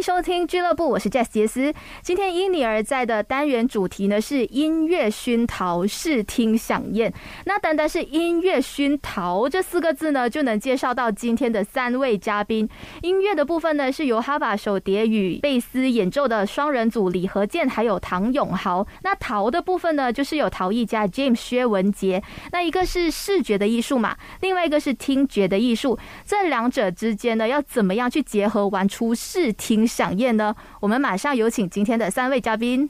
[0.00, 1.74] 收听俱乐部，我是 Jess 杰斯。
[2.00, 7.12] 今天因你而在的单元主题呢是音乐熏陶，视听响宴。
[7.44, 12.66] 那单单是音乐熏陶这四个字呢，就能介绍到今天的三位嘉宾。
[13.02, 18.86] 音乐的部分呢，是由哈巴手碟与贝斯演奏的双人组李和健还有唐永豪。
[19.02, 22.22] 那陶的部分呢，就是有陶艺家 James 薛文杰。
[22.52, 25.98] 那一个是视觉的艺术嘛，另外一个是听觉的艺术。
[26.24, 29.89] 这两者之间呢，要怎么样去结合，玩出视听？
[29.90, 30.54] 响宴呢？
[30.80, 32.88] 我们马上有请今天的三位嘉宾。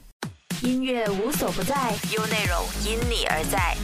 [0.61, 3.75] 音乐无所不在，有内容因你而在。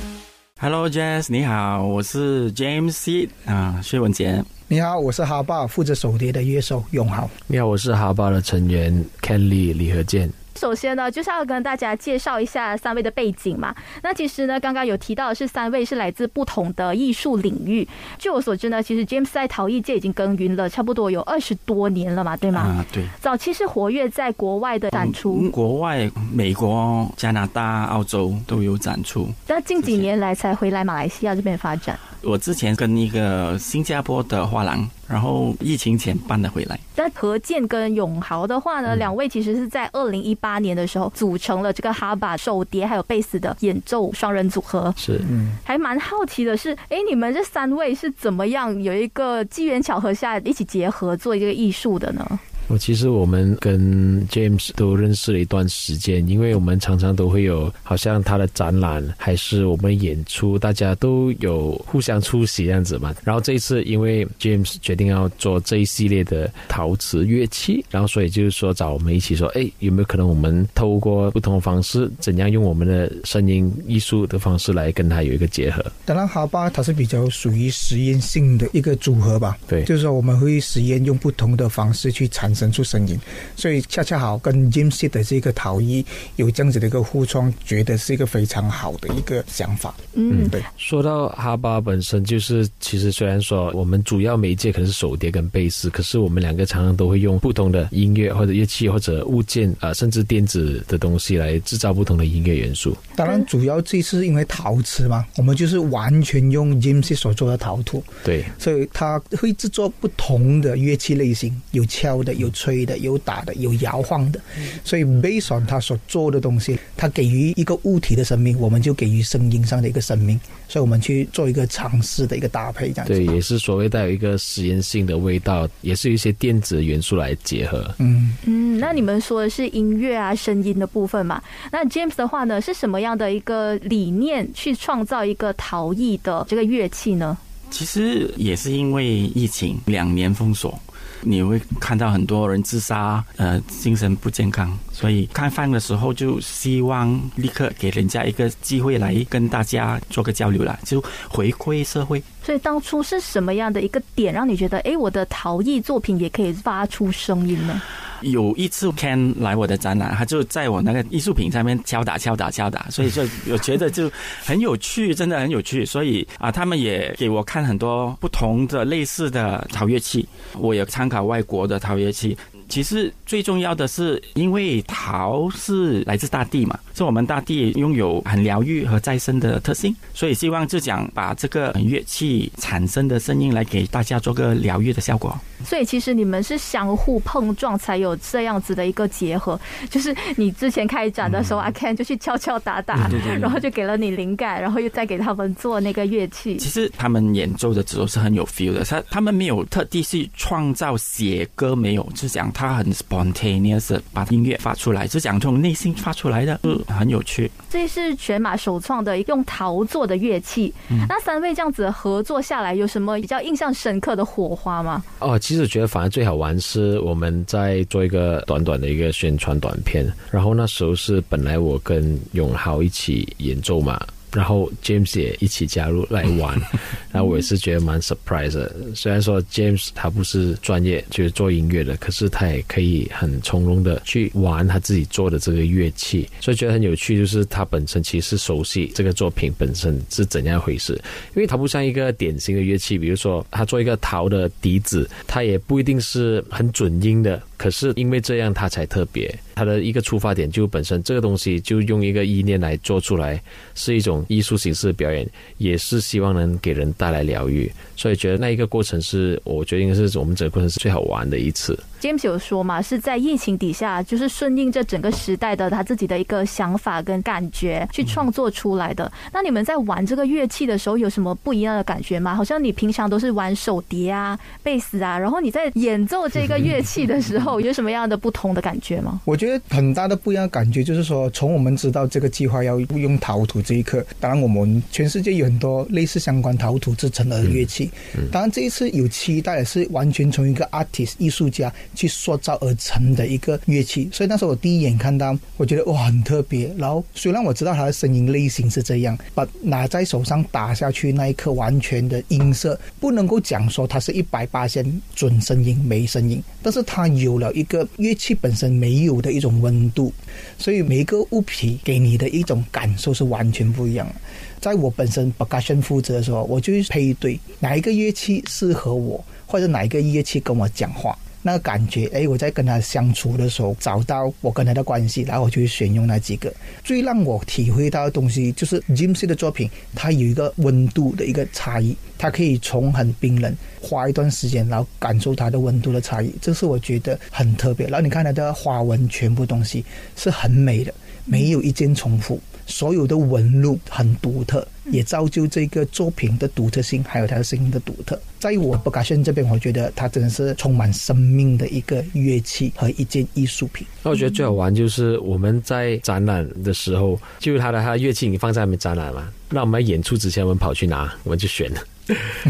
[0.59, 4.43] Hello，Jazz，你好，我是 James C 啊，薛文杰。
[4.67, 7.29] 你好，我是哈巴负责手碟的乐手永豪。
[7.47, 10.31] 你好，我是哈巴的成员 Kenley 李和健。
[10.57, 13.73] 首先呢，就是要跟大家介绍一下三位的背景嘛。
[14.01, 17.87] 那其实呢，刚刚有提到的是三位是来自不同的艺术领域。
[18.17, 22.61] 据我所知呢，其实 James 在陶艺界已经耕耘了差不多有二十多年了嘛，对吗？
[22.61, 23.05] 啊，对。
[23.21, 29.29] 早期是活跃在国外的展出，国外、美国、加拿大、澳洲都有展出。
[29.47, 31.97] 那近几年来才回来马来西亚这边发展。
[32.27, 36.77] 我之前跟一个新加坡的画廊，然后疫情前搬了回来。
[36.93, 44.93] 那何健跟永豪的话呢，两位其实是在二零一八年的时候组成了这个哈巴手碟还有贝斯的演奏双人组合。
[44.97, 52.39] 是，嗯，还蛮好奇的是，哎，你们这三位是怎么样有一个机缘巧合下一起结合做一个艺术的呢？
[52.67, 63.15] 我其实我们跟 James 都认识了一段时间，因为我们常常都会有，好像他的展览还是我们演出，大家都有互相出席这样子嘛。
[63.23, 75.85] 然后这一次，因为 James 决定要做这一系列的陶瓷乐器，然后所以就是说找我们一起说，哎，有没有可能我们透过不同的方式，怎样用我们的声音艺术的方式来跟他有一个结合？
[76.03, 79.57] 当然，哈巴它是比较属于实验性的一个组合吧。
[79.69, 82.53] 对，就是说我们会实验用不同的方式去产。
[82.57, 83.19] 生出声音，
[83.55, 86.03] 所以恰恰好跟 James 的这个陶艺
[86.37, 89.95] 有这样子的一个互创，觉得是一个非常好的一个想法。
[90.13, 90.61] 嗯，对。
[90.75, 102.97] 说到哈巴本身，就是其实虽然说我们主要媒介可能是手碟跟贝斯，可是我们两个常常都会用不同的音乐或者乐器或者物件啊，甚至电子的东西来制造不同的音乐元素。
[103.15, 108.03] 当然，主要这次因为陶瓷嘛，我们就是完全用 James 所做的陶土。
[108.23, 112.46] 对，所以他会制作不同的乐器类型，有敲的有。
[112.47, 114.39] 有吹的，有打的，有摇晃的，
[114.83, 123.13] 所以 based on 他所做的东西，他给予一个物体的生命，我们就给予声音上的一个生命，所以我们去做一个尝试的一个搭配，这样子。
[123.13, 127.93] 对，也是所谓带有一个实验性的味道，也是一些电子元素来结合。
[127.99, 131.41] 嗯嗯，那你们说的是音乐啊，声音的部分嘛？
[131.71, 137.37] 那 James 的话呢，是什么样的一个理念去创造一个陶艺的这个乐器呢？
[137.69, 140.79] 其实也是因为疫情两年封锁。
[141.21, 152.21] 你会看到很多人自杀，呃，精神不健康，所以看饭的时候就希望立刻给人家一个机会来跟大家做个交流了，就回馈社会。
[152.43, 157.81] 所以当初是什么样的一个点让你觉得，哎，我的陶艺作品也可以发出声音呢？
[158.21, 164.11] 有一次 Ken 来我的展览，他就在我那个艺术品上面敲打、敲打、敲打，所以就我觉得就
[164.43, 165.85] 很有趣，真的很有趣。
[165.85, 172.37] 所以啊，他们也给我看很多不同的类似的陶乐器，我也参考外国的陶乐器。
[172.69, 185.33] 其实最重要的是，因为陶是来自大地嘛，是我们大地拥有很疗愈和再生的特性，所以希望就讲把这个乐器产生的声音来给大家做个疗愈的效果。
[185.63, 189.59] 所以其实你们是相互碰撞才有这样子的一个结合，
[189.89, 193.09] 就是你之前开展的时候，阿 Ken 就去敲敲打打，
[193.39, 196.57] 然后就给了你灵感，然后又再给他们做那个乐器。
[196.57, 207.49] 其实他们演奏的时候是很有 feel 的，他他们没有特地去创造写歌，没有，就讲他很 spontaneous 把音乐发出来，就讲从内心发出来的，嗯，很有趣。
[207.69, 210.73] 这是全马首创的用陶做的乐器，
[211.09, 215.03] 那三位这样子合作下来，有什么比较印象深刻的火花吗？
[215.19, 215.39] 哦。
[215.47, 223.97] 其实觉得反而最好玩是我们在做一个短短的一个宣传短片，然后那时候是本来我跟永豪一起演奏嘛。
[224.33, 226.59] 然后 James 也一起加入来玩，
[227.11, 228.75] 然后我也是觉得蛮 surprise 的。
[228.95, 237.17] 虽然说 James 他不是专业就是做音乐的，可是他也可以很从容的去玩他自己做的这个乐器，所以觉得很有趣。
[237.17, 240.93] 就是他本身其实熟悉这个作品本身是怎样一回事，
[241.35, 247.41] 因为他不像一个典型的乐器，比如说他做一个陶的笛子，他也不一定是很准音的。
[247.57, 249.33] 可是因为这样，它才特别。
[249.55, 253.41] 它的一个出发点就本身这个东西就用一个意念来做出来，
[253.73, 255.27] 是一种艺术形式的表演，
[255.57, 257.71] 也是希望能给人带来疗愈。
[257.95, 261.77] 所以觉得那一个过程是我觉得应该是我们整个过程是最好玩的一次。
[262.01, 269.11] James 有说嘛，是在疫情底下，就是顺应这整个时代的他自己的一个想法跟感觉去创作出来的。
[269.33, 272.35] 那你们在玩这个乐器的时候，有什么不一样的感觉吗？
[272.35, 279.19] 好像你平常都是玩手碟啊、贝斯啊，然后你在演奏这个乐器的时候，有什么样的不同的感觉吗？
[279.25, 287.89] 我觉得很大的不一样的感觉就是说，从我们知道这个计划要用陶土这一刻，当然我们全世界有很多类似相关陶土制成的乐器，
[288.31, 296.73] 当然这一次有期待的是完全从一个 artist 艺术家去塑造而成的一个乐器，所以那时候我第一眼看到，我觉得哇很特别。
[296.77, 310.11] 然后虽然我知道它的声音类型是这样，把拿在手上打下去那一刻完全的音色，不能够讲说它是一百八千准声音没声音，但是它有了一个乐器本身没有的一种温度，
[310.57, 314.15] 所以每一个物品给你的一种感受是完全不一样的。
[314.59, 321.17] 在我本身 percussion 负责的时候，我就去配对哪一个乐器适合我，或者哪一个乐器跟我讲话。
[321.47, 326.53] 那个感觉，哎，我在跟他相处的时候，找到我跟他的关系，然后我就选用那几个。
[326.83, 337.87] 最让我体会到的东西，就是 Jim C 的作品，它有一个温度的一个差异，它可以从很冰冷，花一段时间，然后感受它的温度的差异，这是我觉得很特别。
[337.87, 339.85] 然后你看它的花纹，全部东西
[340.17, 342.37] 是很美的，没有一件重复。
[342.65, 348.19] 所有的纹路很独特，也造就这个作品的独特性，还有它的声音的独特。
[348.39, 353.85] 在我不卡炫这边，我觉得它真的是充满生命的一个乐器和一件艺术品。
[354.03, 361.81] 那我觉得最好玩就是我们在展览的时候，就是它的它的乐器你放在那边展览嘛，那我们演出之前我们跑去拿，我们就选了。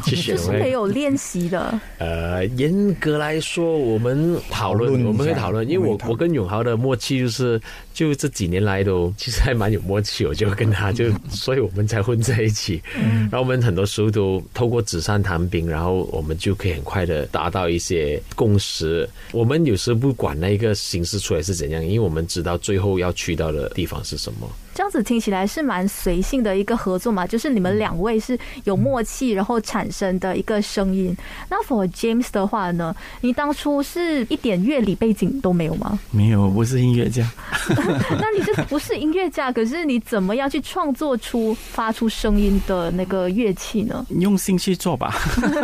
[0.04, 1.80] 去选就是没有练习的。
[1.98, 7.60] 呃，严格来说，我们讨论，我们会讨论，因为我我跟永豪的默契就是，
[7.94, 12.82] 就这几年来都其实还蛮有默契，我就跟他 就，所以我们才混在一起。
[12.94, 19.08] 然后我们很多时候都透过纸上谈兵，然后我们就可以很快的达到一些共识。
[19.32, 24.50] 我们有时不管那个形式出来是怎样，因为我们知道最后要去到的地方是什么。
[24.78, 31.18] 这样子听起来是蛮随性的一个合作嘛，就是你们两位是有默契，然后产生的一个声音。
[31.50, 35.98] 那 for James 的话呢，你当初是一点乐理背景都没有吗？
[36.12, 37.28] 没有，我不是音乐家。
[38.22, 44.06] 那你这不是音乐家，可是你怎么样去创作出发出声音的那个乐器呢？
[44.10, 45.12] 用心去做吧。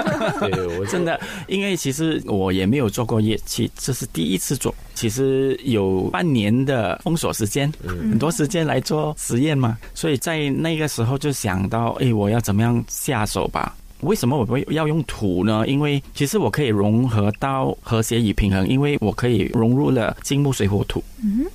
[0.42, 4.74] 对我真的，因为其实我也没有做过乐器，这是第一次做。
[4.96, 13.76] 其实有半年的封锁时间，很多时间来做实验嘛，所以在那个时候就想到，哎，我要怎么样下手吧？
[14.02, 15.66] 为什么我会要用土呢？
[15.66, 21.02] 因为其实我可以融合到和谐与平衡，因为我可以融入了金木水火土，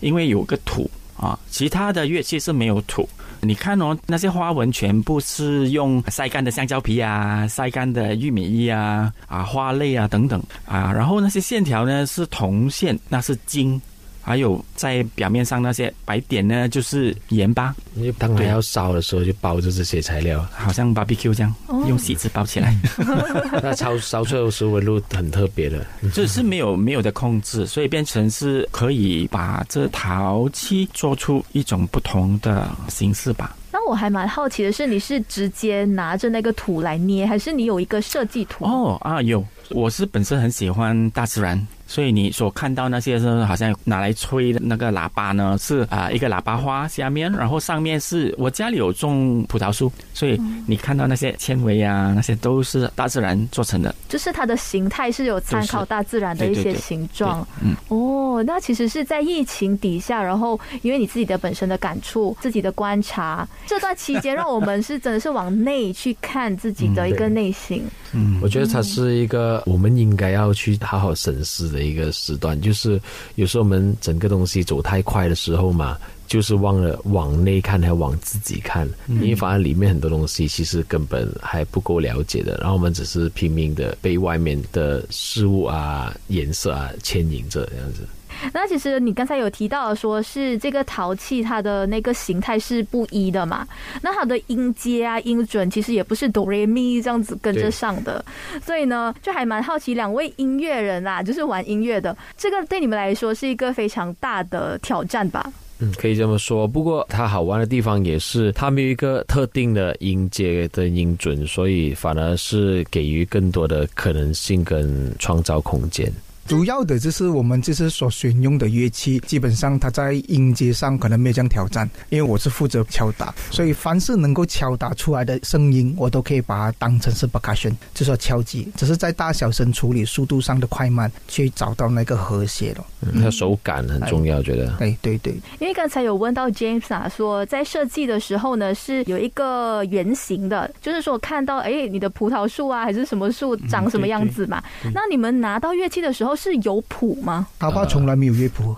[0.01, 3.07] 因为有个土啊，其他的乐器是没有土。
[3.41, 13.81] 你看哦，那些花纹全部是用晒干的香蕉皮啊、晒干的玉米叶啊、啊花类啊等等啊，然后那些线条呢是铜线，那是金，
[14.29, 21.55] 还有在表面上那些白点呢就是盐巴，因为当它要烧的时候就包着这些材料，好像 barbecue 这样，
[21.89, 22.77] 用锡纸包起来，
[23.63, 25.85] 那烧烧出来的时候纹路很特别的。
[26.13, 33.57] 就是没有没有的控制，所以变成是可以把这陶器做出一种不同的形式吧。
[33.73, 38.65] 那我还蛮好奇的是，你是直接拿着那个土来捏，还是你有一个设计图？
[38.65, 53.93] 哦啊，有，我是本身很喜欢大自然，所以你所看到那些是好像拿来吹的那个喇叭呢，是啊、一个喇叭花下面，然后上面是我家里有种葡萄树，所以你看到那些纤维啊，那些都是大自然做成的。
[54.07, 57.47] 就是它的形态是有参考大自然的一些对对对形状。
[57.63, 67.83] 嗯，哦，那其实是在疫情底下，然后因为你自己的本身的感触、自己的观察，这段期间让我们是真的是往内去看自己的一个内心。
[68.13, 73.01] 嗯，我觉得它是一个我们应该要去好好审视的一个时段，就是
[73.37, 88.07] 有时候我们整个东西走太快的时候嘛，就是忘了往内看，还往自己看，因为反而里面很多东西其实根本还不够了解的，然后我们只是拼命的被外面的事物啊、颜色啊牵引着这样子。
[88.53, 93.67] 那其实你刚才有提到说是这个陶器它的那个形态是不一的嘛，
[94.03, 98.25] 那它的音阶啊、音准其实也不是哆来咪这样子跟着上的，
[98.65, 105.53] 所以呢，就还蛮好奇两位音乐人啊，就是玩音乐的，这个对你们来说是一个非常大的挑战吧？
[105.81, 106.67] 嗯，可以这么说。
[106.67, 116.13] 不过它好玩的地方也是，它没有一个特定的音阶的音准，所以反而是给予更多的可能性跟创造空间。
[116.49, 132.87] 主要的就是我们就是所选用的乐器，基本上它在音阶上可能没有这样挑战，因为我是负责敲打，所以凡是能够敲打出来的声音，我都可以把它当成是 percussion，就说敲击，只是在大小声处理、速度上的快慢，去找到那个和谐了。
[133.03, 134.75] 嗯，它手感很重要，觉得。
[134.81, 144.65] 哎，对对，因为刚才有问到 James 啊，说在设计的时候呢，是有一个圆形的，就是说看到哎，你的葡萄树啊，还是什么树长什么样子嘛？
[144.95, 147.47] 那你们拿到乐器的时候是有谱吗？
[147.59, 148.75] 哈巴从来没有乐谱，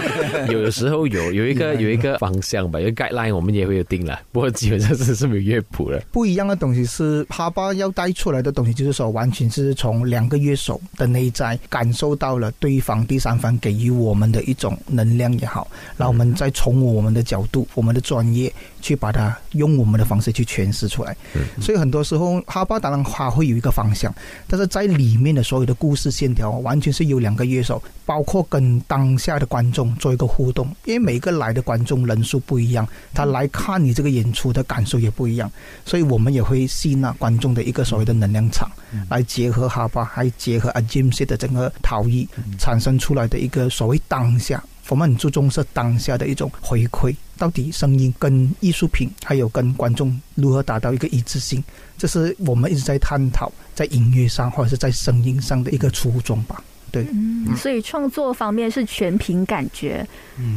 [0.50, 6.02] 有的时候有有一个有一个方向吧，有 guideline 我们也会有定了， 不过基本上是是没有乐谱的。
[6.10, 18.52] 不一样的东西是哈巴要带出来的东西，就是说完全是从两个乐手的内在感受到了对方第三方给予我们的一种能量也好，然后我们再从我们的角度、我们的专业
[18.84, 21.16] 去把它用我们的方式去诠释出来。
[21.58, 24.14] 所以很多时候哈巴当然它会有一个方向，
[24.46, 35.50] 但是在里面的所有的故事线条完全是由两个乐手，包括跟当下的观众做一个互动，因为每个来的观众人数不一样，他来看你这个演出的感受也不一样，
[35.86, 38.70] 所以我们也会吸纳观众的一个所谓的能量场，
[39.08, 44.62] 来结合哈巴，还结合阿 James 的整个陶艺，产生出来的一个所谓当下。
[44.88, 51.62] 我们很注重是当下的一种回馈，到底声音跟艺术品，还有跟观众如何达到一个一致性，
[51.96, 56.62] 这是我们一直在探讨在音乐上或者是在声音上的一个初衷吧。
[56.94, 60.06] 对，嗯，所以创作方面是全凭感觉，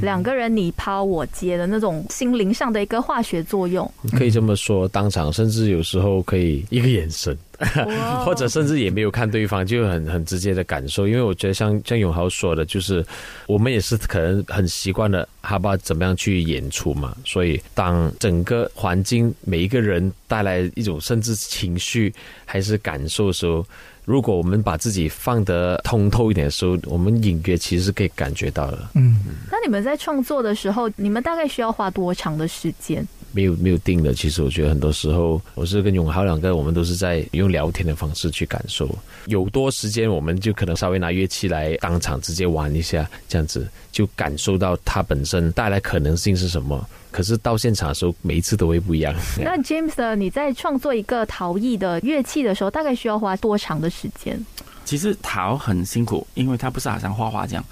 [0.03, 4.87] 两个人你抛我接的那种心灵上的一个化学作用，可以这么说。
[4.89, 7.35] 当场甚至有时候可以一个眼神，
[8.23, 11.07] 或者甚至也没有看对方，就很很直接的感受。
[11.07, 13.03] 因为我觉得像像永豪说的，就是
[13.47, 17.17] 我们也是可能很习惯了哈巴怎么样去演出嘛。
[17.25, 22.13] 所以当整个环境每一个人带来一种甚至情绪
[22.45, 23.65] 还是感受的时候。
[24.07, 28.87] 如果我们把自己放得通透一点的时候，我们隐约其实是可以感觉到的。
[28.95, 29.19] 嗯，
[29.51, 33.05] 那你们在创作的时候，你们大概需要花多长的时间？
[33.37, 34.15] 没有没有定的。
[34.15, 38.89] 其实我觉得很多时候，我是跟永豪两个，我们都是在用聊天的方式去感受。
[39.27, 46.83] 有多时间，我们就可能稍微拿乐器来当场直接玩一下，这样子就感受到它本身带来可能性是什么。
[47.11, 49.13] 可是到现场的时候，每一次都会不一样。
[49.39, 54.43] 那 James，你在创作一个陶艺的乐器的时候，大概需要花多长的时间？
[54.87, 57.65] 其实陶很辛苦，因为它不是好像画画这样，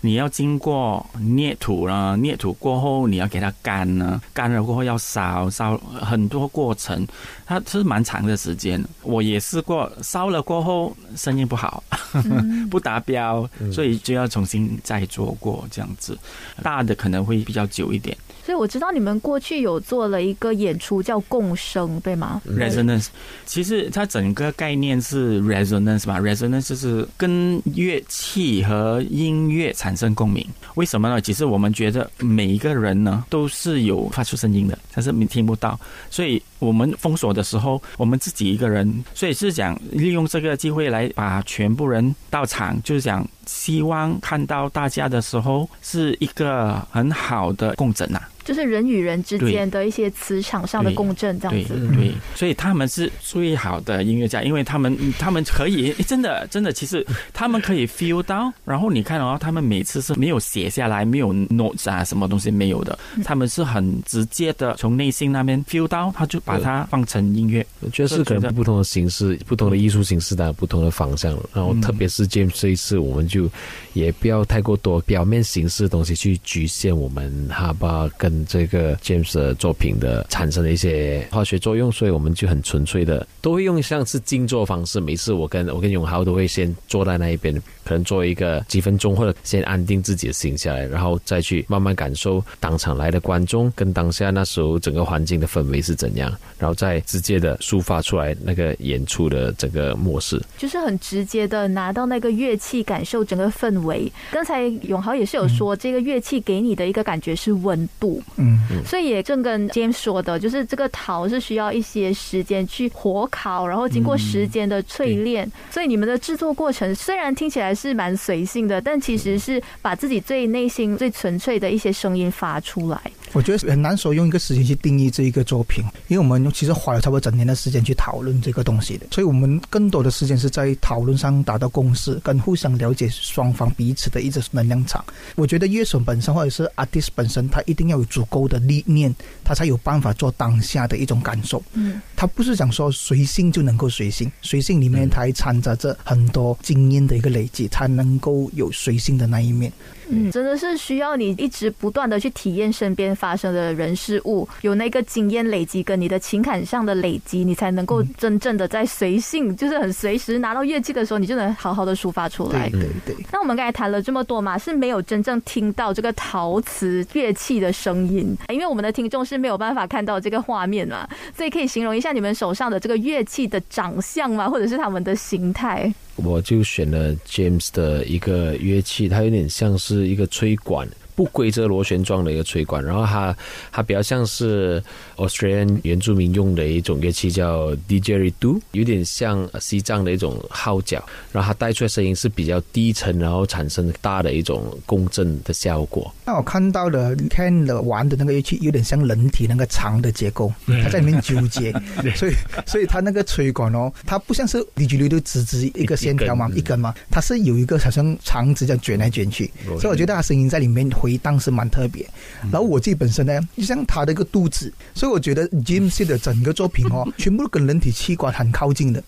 [0.00, 7.06] 你要经过捏土啦，捏土过后你要给它干呢，干了过后要烧，烧很多过程，
[7.44, 8.82] 它是蛮长的时间。
[9.02, 11.84] 我也试过烧了过后声音不好，
[12.70, 16.18] 不达标，所以就要重新再做过这样子。
[16.62, 18.16] 大的可能会比较久一点。
[18.44, 23.06] 所以我知道你们过去有做了一个演出叫共生，对吗？Resonance，
[23.46, 30.46] 其实它整个概念是 resonance 吧，resonance 就是跟乐器和音乐产生共鸣。
[30.74, 31.20] 为什么呢？
[31.20, 35.78] 其实我们觉得每一个人呢都是有发出声音的，但是你听不到。
[36.10, 48.20] 所以我们封锁的时候，我们自己一个人，所以是讲利用这个机会来把全部人到场，就是讲希望看到大家的时候是一个很好的共振呐。
[48.44, 51.74] 就是人与人之间的一些磁场上的共振，这样子。
[51.94, 58.52] 对，所以他们是最好的音乐家，因为他们他们可以真的真的，其实他们可以 feel 到。
[58.64, 67.66] 然后你看哦，他们每次是没有写下来，没有 notes 啊，什么东西没有的，他们是很直接的从内心那边 feel 到，他就把它放成音乐。
[67.80, 71.32] 我觉得是可能不同的形式，不同的艺术形式的不同的方向。
[71.54, 73.48] 然后特别是 James 这一次，我们就
[73.94, 78.33] 也不要太过多表面形式的东西去局限我们哈巴跟。
[78.46, 85.00] 这个 James 的作品的产生的一些化学作用，所以我们就很纯粹的，都会用像是静坐方式。
[85.00, 104.10] 每次我跟我跟永豪都会先坐在那一边，可能做一个几分钟，或者先安定自己的心下来，然后再去慢慢感受当场来的观众跟当下那时候整个环境的氛围是怎样，然后再直接的抒发出来那个演出的整个模式，就是很直接的拿到那个乐器，感受整个氛围。
[104.30, 108.22] 刚才永豪也是有说，这个乐器给你的一个感觉是温度。
[108.36, 115.50] 嗯，所以也正跟 James 说的，就是这个陶是需要一些时间去火烤，然后经过时间的淬炼。
[115.70, 123.00] 所以你们的制作过程虽然听起来是蛮随性的，但其实是把自己最内心最纯粹的一些声音发出来。
[123.34, 135.04] 我觉得很难说用一个时间去定义这一个作品，因为我们其实花了差不多整年的时间去讨论这个东西的，所以我们更多的时间是在讨论上达到共识，跟互相了解双方彼此的一直能量场。
[135.34, 139.12] 我觉得乐手本身或者是 artist 本身，他一定要有足够的历练，
[139.42, 141.60] 他才有办法做当下的一种感受。
[141.72, 149.72] 嗯，他不是讲说随性就能够随性，随性里面它还掺杂着很多经验的一个累积，才能够有随性的那一面。
[150.08, 162.68] 嗯，真的是需要你一直不断的去体验身边发生的人事物，有那个经验累积跟你的情感上的累积，你才能够真正的在随性，就是很随时拿到乐器的时候，你就能好好的抒发出来。
[162.68, 163.16] 对对对。
[163.32, 175.92] 那我们刚才谈了这么多嘛，是没有真正听到这个陶瓷乐器的声音，因为我们的听众是没有办法看到这个画面嘛，所以可以形容一下你们手上的这个乐器的长相吗，或者是他们的形态？
[176.16, 180.88] 我就选了 James 的一个乐器，它有点像是一个吹管。
[181.14, 183.36] 不规则螺旋状的一个吹管，然后它
[183.70, 184.82] 它比较像是
[185.16, 191.02] Australian 原住民用的一种乐器，叫 didgeridoo，有点像西藏的一种号角，
[191.32, 196.12] 然后它带出来声音是比较低沉，然后产生大的一种共振的效果。
[196.24, 200.52] 那我看到的 Ken 的玩的那个乐器有点像人体那个长的结构，
[200.82, 201.72] 它在里面纠结，
[202.16, 202.32] 所以
[202.66, 209.48] 所以它那个吹管哦，它不像是 didgeridoo 直直一个线条嘛，一根嘛，它是有一个好像长直这样卷来卷去，
[209.80, 210.84] 所以我觉得它声音在里面。
[211.04, 212.08] 回荡是蛮特别，
[212.50, 219.04] 然后我自己本身呢，就像他的一个肚子，所以我觉得 James 的整个作品哦， 全部都跟人体器官很靠近的，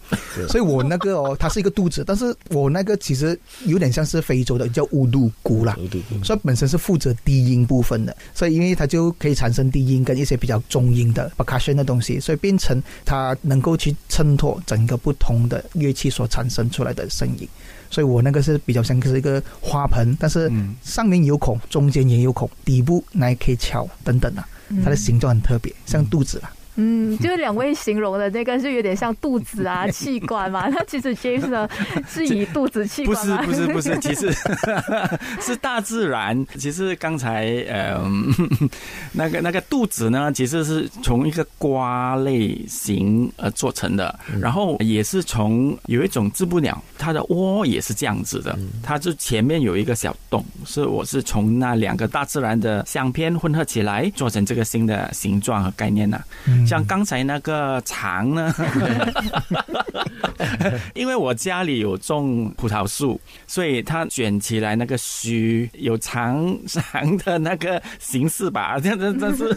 [0.46, 5.74] 所以我那个哦，它是一个肚子，但是我那个其实有点像是非洲的叫乌杜鼓啦，
[6.22, 17.48] 所以本身是负责低音部分的，所以因为它就可以产生低音跟一些比较中音的 percussion 的东西，所以变成它能够去衬托整个不同的乐器所产生出来的声音。
[17.90, 20.50] 所以我那个是比较像是一个花盆，但是
[20.82, 24.46] 上面有孔，中间也有孔，底部那可以敲等等啊，
[24.84, 26.50] 它的形状很特别，像肚子啦。
[26.76, 30.68] 嗯，就是两位形容的那个是有点像肚子啊， 气管嘛。
[30.68, 31.68] 那其实 James 呢
[32.08, 34.32] 是以肚子气管不是不是不是，其实
[35.40, 36.46] 是大自然。
[36.58, 38.00] 其实刚才呃
[39.12, 56.20] 那个那个肚子呢，其实是从一个瓜类型而做成的，然后也是从有一种织布鸟，它的窝也是这样子的，它就前面有一个小洞，是我是从那两个大自然的相片混合起来做成这个新的形状和概念呢。
[56.66, 58.52] 像刚才那个长呢，
[60.94, 69.56] 因为我家里有种葡萄树，所以它卷起来那个须有长长的那个形式吧， 这样子，这是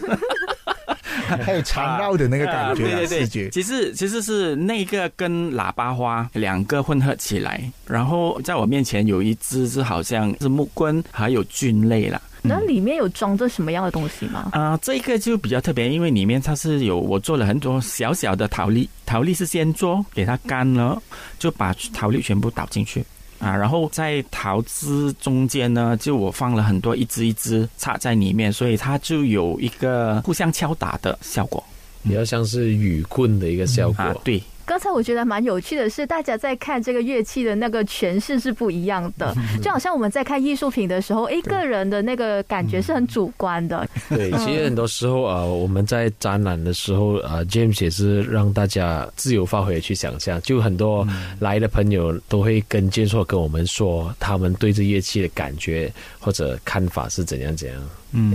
[1.42, 12.20] 还有缠绕的那个感觉，对对对，其实其实是那个跟喇叭花两个混合起来，然后在我面前有一只是好像是木棍，还有菌类了。
[12.42, 14.50] 那里面有装着什么样的东西吗？
[14.52, 21.00] 啊，这个就比较特别，因为里面它是有我做了很多小小的陶粒，陶粒是先做，给它干了，
[21.38, 23.04] 就把陶粒全部倒进去。
[23.38, 31.62] 啊，然后在桃枝中间呢，就我放了很多一支一支插在里面，所以它就有一个互相敲打的效果，
[32.02, 34.42] 比较像是雨棍的一个效果，对。
[34.70, 43.84] 刚才我觉得蛮有趣的是，大家在看这个乐器的那个诠释是不一样的， 就好像我们在看艺术品的时候，哎，个人的那个感觉是很主观的。
[44.08, 51.04] 对，其实很多时候啊，我们在展览的时候啊，James 也是让大家自由发挥去想象，就很多
[51.40, 57.76] 来的朋友都会跟 James 跟我们说，他们对这乐器的感觉或者看法是怎样怎样。
[58.12, 58.34] 嗯，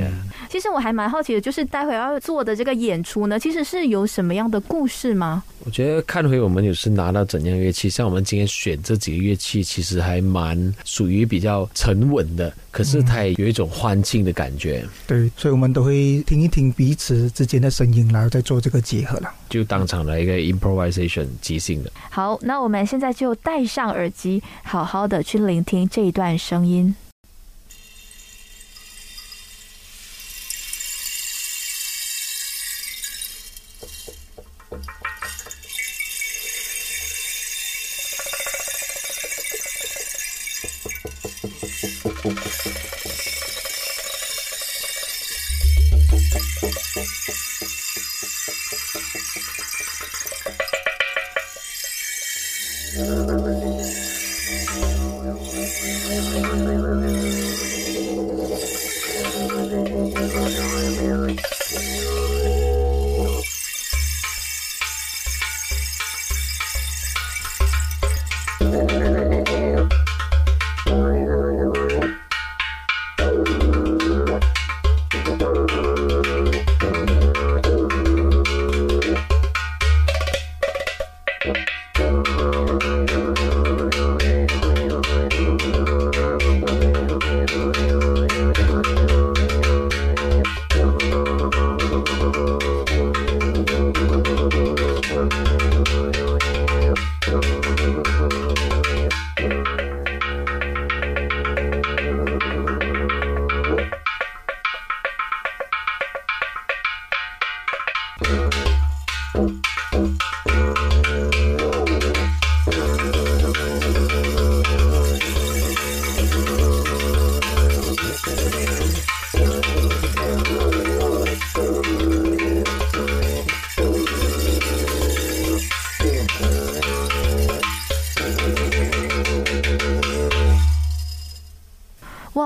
[0.50, 5.44] 其实我还蛮好奇的，就是待会要做的这个演出呢，其实是有什么样的故事吗？
[5.66, 14.86] 我觉得看回我们有时拿到怎样乐器，像我们今天选这几个乐器，其实还蛮属于比较沉稳的，可是它也有一种欢庆的感觉。
[15.08, 21.92] 对，所以我们都会听一听彼此之间的声音，然后再做这个结合了，就当场来一个 improvisation 即兴的。
[22.10, 26.96] 好，那我们现在就戴上耳机，好好的去聆听这一段声音。
[68.65, 69.25] Música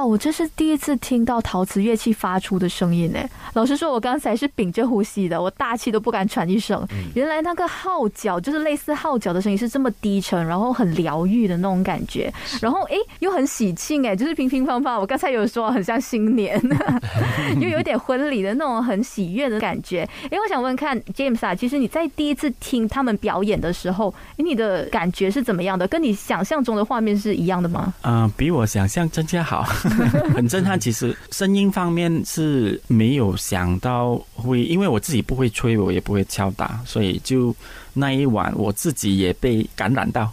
[0.10, 3.20] 我这是第一次听到陶瓷乐器发出的声音呢。
[3.54, 6.86] 老实说，我刚才是屏着呼吸的，我大气都不敢喘一声。
[7.14, 12.32] 原来那个号角就是类似号角的声音，是这么低沉，然后很疗愈的那种感觉。
[12.62, 15.00] 然后哎，又很喜庆哎，就是乒乒乓乓。
[15.00, 16.62] 我刚才有说很像新年，
[17.60, 20.08] 又有点婚礼的那种很喜悦的感觉。
[20.30, 25.88] 哎，我想问看 James 啊，其实你在第一次听他们表演的时候，你的感觉是怎么样的？
[25.88, 27.94] 跟你想象中的画面是一样的吗？
[28.02, 29.64] 啊，比我想象更加好。
[30.36, 37.56] 很震撼，其实声音方面是没有想到会，因为我自己不会吹，我也不会敲打，所以就
[37.94, 40.32] 那一晚我自己也被感染到。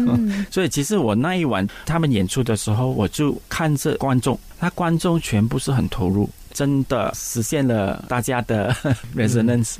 [0.50, 8.74] 所以其实我那一晚他们演出的时候，我就看着观众，那观众全部是很投入，真的实现了大家的
[9.14, 9.74] resonance。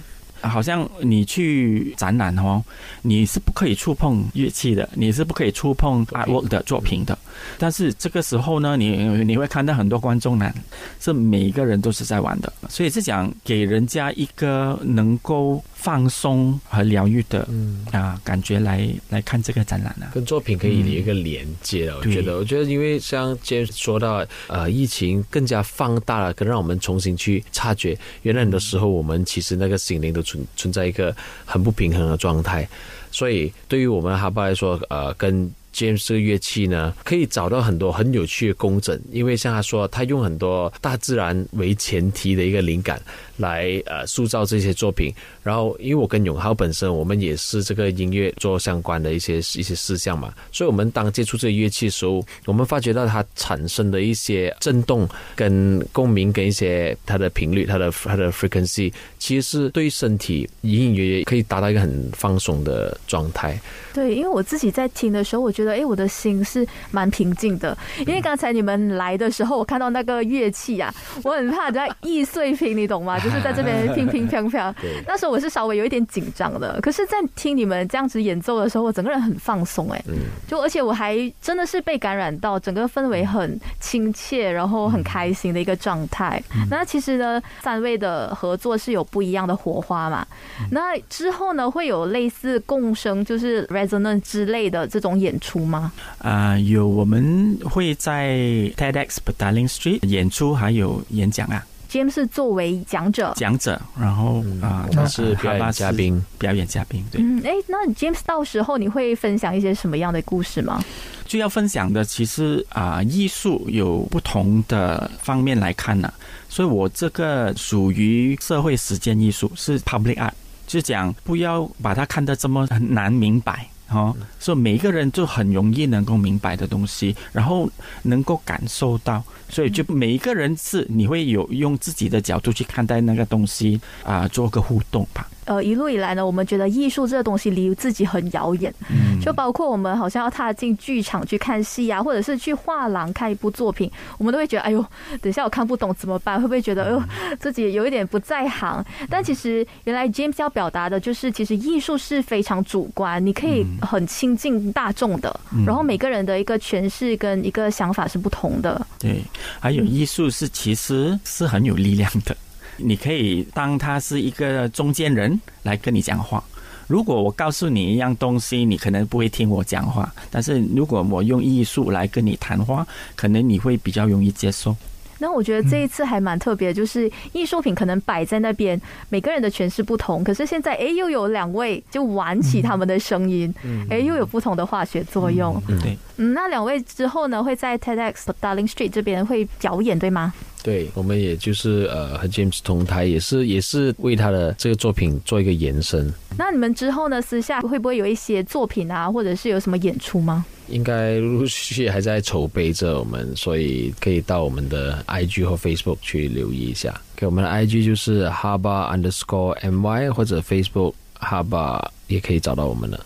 [0.49, 2.63] 好像你去展览哦，
[3.03, 7.17] 你是不可以触碰乐器的，你是不可以触碰 artwork 的作品的。
[7.59, 10.53] 但是这个时候呢，你你会看到很多观众呢，
[11.01, 17.47] 是每一个人都是在玩的，所以是讲给人家一个能够放松和疗愈的
[17.93, 21.99] 啊感觉来来看这个展览呢，跟作品可以有一个连接了。
[21.99, 32.67] 我觉得，我觉得因为像今天说到呃，疫情更加放大了，更让我们重新去察觉，原来很多时候我们其实那个心灵都存存在一个很不平衡的状态，
[33.11, 43.03] 所以对于我们哈巴来说，呃，跟 James 这个乐器呢，可以找到很多很有趣的工整，因为像他说，他用很多大自然为前提的一个灵感
[43.39, 45.13] 来呃塑造这些作品。
[45.45, 63.61] 然后，因为我跟永浩本身，我们也是这个音乐做相关的一些一些事项嘛，所以我们当接触这个乐器的时候，我们发觉到它产生的一些震动、跟共鸣、跟一些它的频率、它的它的 frequency，其实是对身体隐隐约约可以达到一个很放松的状态。
[63.93, 67.77] 对，因为我自己在听的时候，我觉得，哎，我的心是蛮平静的。
[68.07, 73.21] 因为刚才你们来的时候，我看到那个乐器啊，我很怕在易碎品，你懂吗？
[73.21, 74.75] 就是在这边 乒乒乓乓。
[75.07, 80.01] 那时候我是稍微有一点紧张的，可是，在听你们这样子演奏的时候，我整个人很放松，哎，
[80.47, 86.41] 就而且我还真的是被感染到，整个氛围很亲切，然后很开心的一个状态。
[86.71, 90.25] 那其实呢，三位的合作是有不一样的火花嘛。
[90.71, 93.65] 那之后呢，会有类似共生，就是。
[93.65, 95.91] resonance 之类的这种演出吗？
[96.19, 98.37] 啊，有，我们会在
[98.77, 101.65] TEDx p d a r l i n g Street 演出，还有演讲啊。
[101.95, 107.05] James 是作为讲者，讲者，然后啊，他是表演嘉宾，表演嘉宾。
[107.13, 110.83] 对，嗯，哎，那 James 到时候你会分享一些什么样的故事吗？
[111.25, 116.13] 就要分享的，其实啊，艺术有不同的方面来看呢，
[116.49, 120.33] 所以我这个属于社会实践艺术，是 public art。
[120.67, 127.67] 就讲不要把它看得这么难明白哦，所以每一个人就很容易能够明白的东西，然后
[128.03, 135.27] 能够感受到，所以就每一个人是你会有用自己的角度去看待那个东西啊，做个互动吧。
[135.47, 144.83] 呃，一路以来呢，我们觉得艺术这个东西离自己很遥远，嗯就包括我们好像要踏进剧场去看戏啊，或者是去画廊看一部作品，我们都会觉得，哎呦，
[145.21, 146.41] 等一下我看不懂怎么办？
[146.41, 147.03] 会不会觉得，哎呦，
[147.39, 148.83] 自己有一点不在行？
[149.11, 158.87] 但其实原来 James 要表达的就是，其实艺术是非常主观，你可以很亲近大众的，然后每个人的一个诠释跟一个想法是不同的。
[158.99, 159.23] 对，
[159.61, 162.37] 还有艺术是其实是很有力量的。
[162.77, 166.43] 你可以当他是一个中间人来跟你讲话。
[166.87, 174.77] 如果我告诉你一样东西，你可能不会听我讲话；但是如果我用艺术来跟你谈话，可能你会比较容易接受。
[175.19, 180.23] 那我觉得这一次还蛮特别，就是艺术品可能摆在那边，每个人的诠释不同。
[180.25, 183.55] 可是现在，哎，又有两位就玩起他们的声音，
[183.89, 185.61] 哎，又有不同的化学作用。
[185.83, 190.33] 对，嗯，那两位之后呢，会在 TEDx Darling Street 这边会表演，对吗？
[190.63, 196.11] 对，我们也就是呃和 James 同台，也是也是为他的这个作品做一个延伸。
[196.39, 197.21] 那你们之后呢？
[197.21, 200.45] 私下会不会有一些作品啊，或者是有什么演出吗？
[200.69, 207.01] 应该陆陆续续还在筹备着，我们所以可以到我们的 IG 或 Facebook 去留意一下。
[207.17, 213.05] 给我们的 IG 就是 Haba Underscore My，或者 Facebook Haba 也可以找到我们了。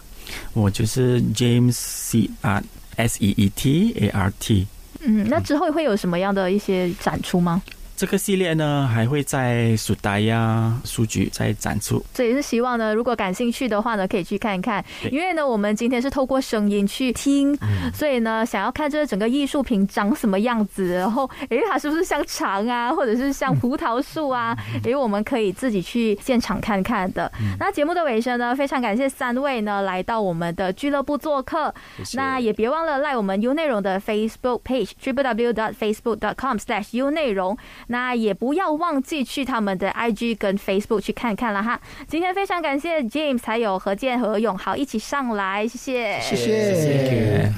[0.53, 2.63] 我就是 James C R
[2.97, 4.67] S E E T A R T。
[5.01, 7.63] 嗯，那之后会有什么样的一些展出吗？
[7.99, 12.01] 这个系列呢还会在书呆呀书局再展出。
[12.15, 14.85] 这也是希望呢，如果感兴趣的话呢，可以去看看。
[15.11, 17.59] 因为呢，我们今天是透过声音去听，
[17.93, 24.57] 所以呢，想要看这整个艺术品长什么样子，然后诶，它是不是像长啊，或者是像葡萄树啊？
[24.85, 27.33] 诶，我们可以自己去现场看看的。
[27.59, 31.75] 那节目的尾声呢，非常感谢三位呢来到我们的俱乐部做客。
[32.15, 37.59] 那也别忘了赖我们 U 内容的 Facebook page triple w dot facebook dot com slash U 内容。
[37.89, 41.81] 那也不要忘记去他们的 IG 跟 Facebook 去看看了哈。
[42.07, 47.53] 今天非常感谢 James 还有何健和永豪一起上来，谢谢，谢谢。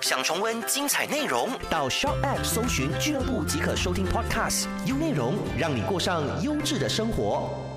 [0.00, 4.66] 想重温精彩内容，到 Shop App 搜寻俱乐部即可收听 Podcast。
[4.84, 7.71] 优内容让你过上优质的生活。